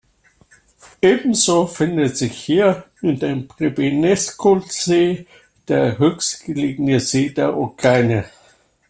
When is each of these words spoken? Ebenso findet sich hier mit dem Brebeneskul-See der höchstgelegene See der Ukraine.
Ebenso 1.03 1.67
findet 1.67 2.17
sich 2.17 2.33
hier 2.35 2.85
mit 3.01 3.21
dem 3.21 3.45
Brebeneskul-See 3.45 5.27
der 5.67 5.99
höchstgelegene 5.99 6.99
See 6.99 7.29
der 7.29 7.55
Ukraine. 7.55 8.25